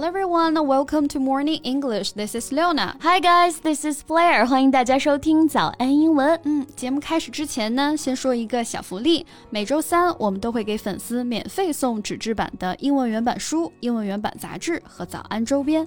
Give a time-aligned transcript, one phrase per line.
[0.00, 2.12] Hello everyone, welcome to Morning English.
[2.12, 2.96] This is Luna.
[3.02, 4.46] Hi guys, this is Blair.
[4.46, 6.40] 欢迎大家收听早安英文。
[6.44, 9.26] 嗯，节目开始之前呢，先说一个小福利。
[9.50, 15.86] 每周三我们都会给粉丝免费送纸质版的英文原版书、英文原版杂志和早安周边。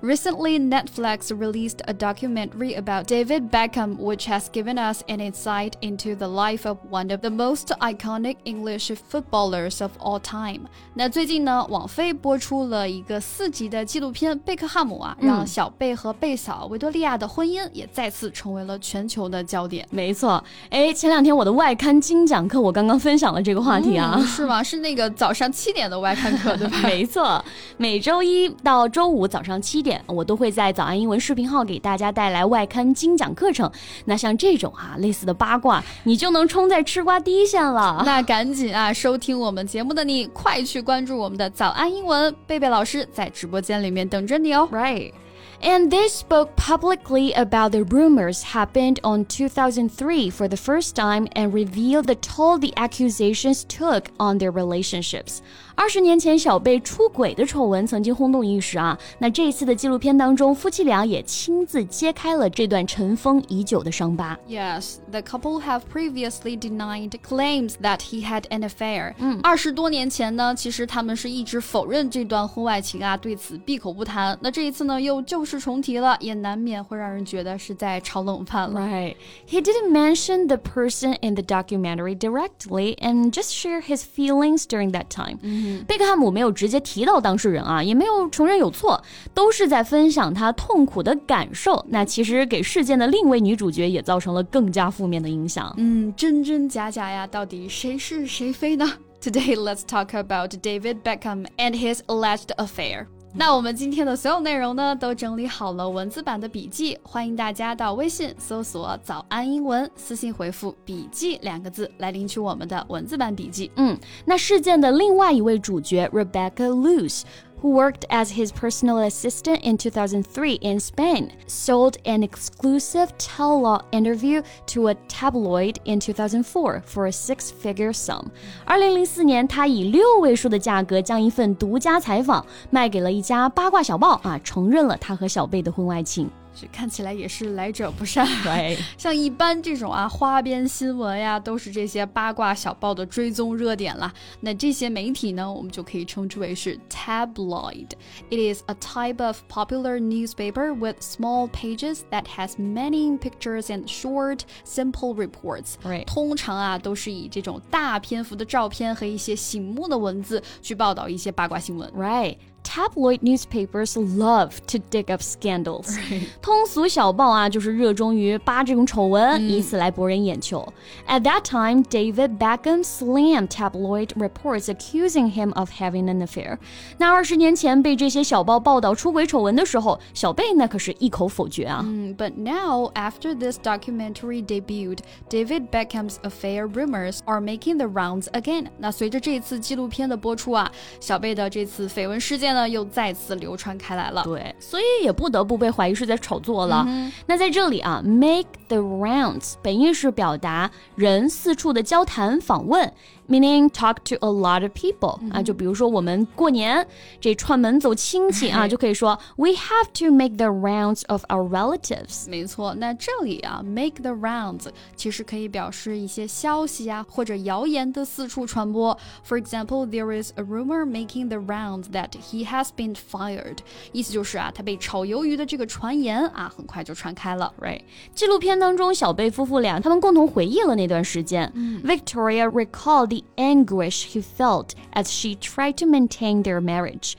[0.00, 6.14] ！Recently, Netflix released a documentary about David Beckham, which has given us an insight into
[6.14, 10.62] the life of one of the most iconic English footballers of all time.
[10.94, 19.86] 那最近呢，网飞播出了一个四集的纪录片《贝克汉姆》啊，让小贝和贝嫂维多利亚的婚姻也再次成为了全球的焦点。
[19.90, 24.62] 没错，哎，前两天我的外刊精讲课，我刚刚分享了这个话题啊，嗯、是吗？
[24.62, 26.78] 是那个早上七点的外刊课对吧？
[26.82, 27.44] 没错，
[27.76, 30.00] 每周一到周五早上七点。
[30.06, 33.70] 我都会在早安英文视频号给大家带来外刊精讲课程。
[34.04, 38.02] 那像这种啊类似的八卦，你就能冲在吃瓜第一线了。
[38.04, 44.68] 那 赶紧啊，收听我们节目的你，快去关注我们的早安英文，贝贝老师在直播间里面等着你哦。
[44.70, 45.12] Right.
[45.61, 51.51] And they spoke publicly about the rumors happened on 2003 for the first time and
[51.51, 55.39] revealed the toll the accusations took on their relationships.
[55.75, 58.97] 二十年前，小贝出轨的丑闻曾经轰动一时啊。
[59.17, 64.37] 那这一次的纪录片当中，夫妻俩也亲自揭开了这段尘封已久的伤疤。
[64.47, 69.13] Yes, the couple have previously denied claims that he had an affair.
[69.19, 74.37] 嗯，二十多年前呢，其实他们是一直否认这段婚外情啊，对此闭口不谈。
[74.41, 78.81] 那这一次呢，又旧 事重提了，也难免会让人觉得是在炒冷饭了。
[78.81, 79.15] Right.
[79.47, 84.91] He didn't mention the person in the documentary directly and just share his feelings during
[84.91, 85.37] that time.
[85.85, 89.01] 贝克汉姆没有直接提到当事人啊，也没有承认有错，
[89.33, 91.85] 都是在分享他痛苦的感受。
[91.89, 95.73] 那其实给事件的另一位女主角也造成了更加负面的影响。
[95.77, 98.85] 嗯，真真假假呀，到底谁是谁非呢？
[99.21, 103.07] Today let's talk about David Beckham and his alleged affair.
[103.36, 113.72] 那我们今天的所有内容呢，都整理好了文字版的笔记，欢迎大家到微信搜索“早安英文”，私信回复“笔记”两个字来领取我们的文字版笔记。
[113.74, 117.22] 嗯，那事件的另外一位主角 Rebecca Luce。
[117.61, 124.87] who worked as his personal assistant in 2003 in Spain, sold an exclusive tell-all interview to
[124.87, 128.31] a tabloid in 2004 for a six-figure sum.
[128.63, 136.29] 二零零四年，他以六位数的价格将一份独家采访卖给了一家八卦小报啊，承认了他和小贝的婚外情。
[136.54, 138.26] 这看起来也是来者不善。
[138.42, 144.12] 对，像一般这种啊花边新闻呀，都是这些八卦小报的追踪热点啦。
[144.40, 147.88] 那这些媒体呢，我们就可以称之为是 tabloid.
[148.30, 153.86] It is a type of popular newspaper with small pages that has many pictures and
[153.86, 155.74] short, simple reports.
[155.82, 156.04] Right.
[156.04, 161.90] 通常啊，都是以这种大篇幅的照片和一些醒目的文字去报道一些八卦新闻。
[161.90, 162.36] Right.
[162.73, 165.97] Tabloid newspapers love to dig up scandals.
[166.39, 170.71] 通俗小报啊，就是热衷于扒这种丑闻，以此来博人眼球。
[171.07, 176.59] At that time, David Beckham slammed tabloid reports accusing him of having an affair.
[176.99, 181.81] 那二十年前被这些小报报道出轨丑闻的时候，小贝那可是一口否决啊。
[181.83, 188.67] Mm, but now, after this documentary debuted, David Beckham's affair rumors are making the rounds again.
[188.77, 194.22] 那随着这次纪录片的播出啊，小贝的这次绯闻事件呢， 又再次流传开来了。
[194.24, 196.86] 对，所以也不得不被怀疑是在炒作了。
[197.26, 202.92] 那在这里啊，make the rounds 本意是表达人四处的交谈访问。
[203.26, 206.86] meaning talk to a lot of people、啊，就比如说我们过年
[207.18, 212.28] 这串门走亲戚啊，就可以说 we have to make the rounds of our relatives。
[212.28, 218.94] 没错，那这里啊，make the rounds 其实可以表示一些消息啊或者谣言的四处传播。
[219.26, 223.57] For example, there is a rumor making the rounds that he has been fired。
[223.91, 227.53] 意思就是啊，他被炒鱿鱼的这个传言啊，很快就传开了。
[227.59, 227.81] Right，
[228.13, 231.51] 纪录片当中，小贝夫妇俩他们共同回忆了那段时间。
[231.83, 237.13] Victoria recalled the anguish he felt as she tried to maintain their marriage.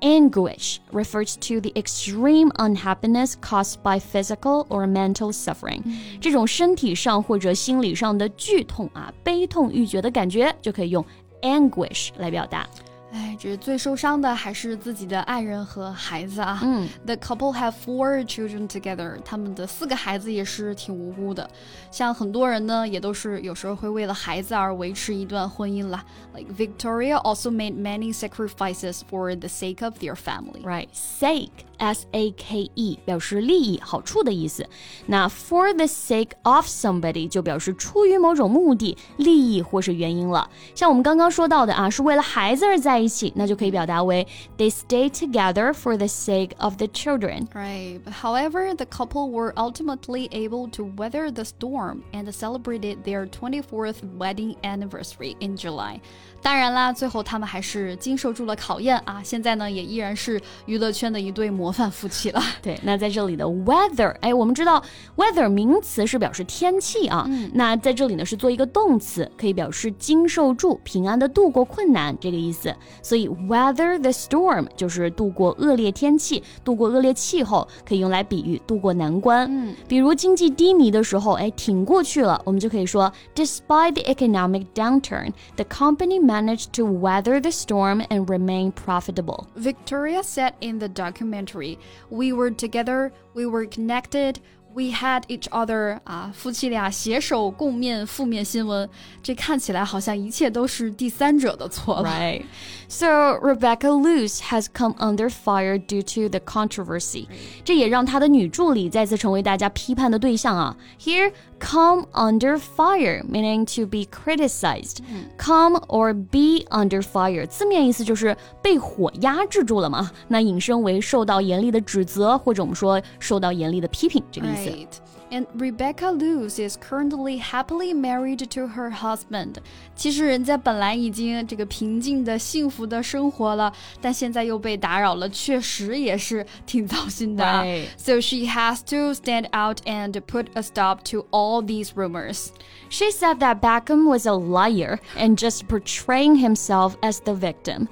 [0.00, 5.82] Anguish refers to the extreme unhappiness caused by physical or mental suffering.
[6.20, 11.04] 这种身体上或者心理上的剧痛啊、悲痛欲绝的感觉，就可以用
[11.42, 12.64] anguish 来表达。
[13.10, 16.61] 哎， 这最受伤的还是自己的爱人和孩子啊。
[16.63, 19.17] 嗯，The couple have four children together。
[19.25, 21.49] 他们的四个孩子也是挺无辜的。
[21.91, 26.05] 像很多人呢，也都是有时候会为了孩子而维持一段婚姻啦。
[26.33, 30.61] Like Victoria also made many sacrifices for the sake of their family.
[30.63, 31.49] Right, sake.
[31.79, 34.65] S A K E 表示利益、好处的意思。
[35.07, 40.49] 那 for the sake of somebody 就表示出于某种目的、利益或是原因了。
[40.73, 44.27] 像我们刚刚说到的啊，是为了孩子而在一起，那就可以表达为
[44.57, 47.47] they stay together for the sake of the children.
[47.53, 48.01] Right.
[48.21, 54.55] However, the couple were ultimately able to weather the storm and celebrated their 24th wedding
[54.61, 55.99] anniversary in July.
[56.41, 59.21] 当然啦，最后他们还是经受住了考验啊！
[59.23, 62.41] 现在呢，也依然是娱乐圈的一对模范夫妻了。
[62.61, 64.83] 对，那在这里的 weather，哎，我们知道
[65.15, 72.75] weather 名词是表示天气啊，那在这里呢是做一个动词，可以表示经受住、平安的度过困难这个意思。
[73.01, 79.48] 所以 weather the storm 就是度过恶劣天气、度过恶劣气候，可以用来比喻度过难关。
[79.50, 89.46] 嗯，比如经济低迷的时候，哎，挺过去了，我们就可以说 Despite the economic downturn，the company managed to weather the storm and remain profitable.
[89.56, 91.78] Victoria said in the documentary,
[92.10, 94.36] We were together, we were connected,
[94.75, 98.89] We had each other 啊，夫妻俩携手共面负面新闻，
[99.21, 102.09] 这看起来好像一切都是第三者的错了。
[102.09, 102.43] Right.
[102.87, 107.27] So Rebecca Loos has come under fire due to the controversy.
[107.65, 110.77] 这也让她的女助理再次成为大家批判的对象啊。
[110.99, 111.31] Here
[111.62, 115.02] come under fire meaning to be criticized.
[115.36, 120.10] Come or be under fire 字面意思就是被火压制住了嘛。
[120.28, 124.70] 那引申为受到严厉的指责，或者我们说受到严厉的批评这个意思。
[124.70, 124.86] Right.
[125.33, 129.55] And Rebecca Loos is currently happily married to her husband。
[129.95, 137.63] 其实人家本来已经这个平静的、幸福的生活了，但现在又被打扰了，确实也是挺糟心的啊。
[137.97, 142.49] So she has to stand out and put a stop to all these rumors.
[142.89, 147.87] She said that Beckham was a liar and just portraying himself as the victim.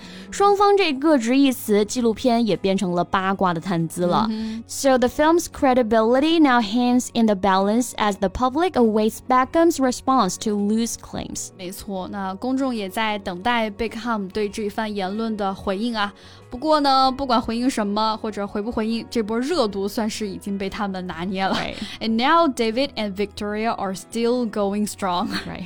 [4.67, 9.78] so the film's credibility now hangs in the the balance as the public awaits Beckham's
[9.78, 11.50] response to Lou's claims.
[11.56, 16.12] 没错，那公众也在等待贝克汉姆对这番言论的回应啊。
[16.48, 21.54] 不过呢，不管回应什么或者回不回应，这波热度算是已经被他们拿捏了。
[21.54, 21.74] Right.
[22.00, 25.28] And now David and Victoria are still going strong.
[25.46, 25.64] Right.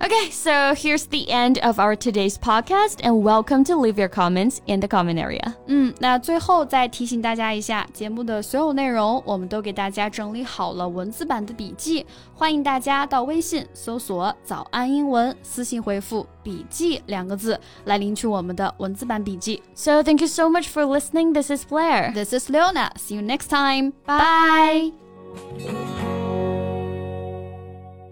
[0.00, 4.60] Okay, so here's the end of our today's podcast, and welcome to leave your comments
[4.66, 5.54] in the comment area.
[5.66, 12.04] 嗯，那最后再提醒大家一下，节目的所有内容我们都给大家整理好了文字版的笔记，
[12.34, 19.62] 欢迎大家到微信搜索“早安英文”，私信回复“笔记”两个字来领取我们的文字版笔记。
[19.74, 21.32] So thank you so much for listening.
[21.32, 22.12] This is Blair.
[22.12, 22.90] This is Leona.
[22.96, 23.92] See you next time.
[24.04, 24.92] Bye.